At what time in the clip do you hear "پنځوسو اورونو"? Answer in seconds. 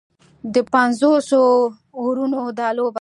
0.73-2.39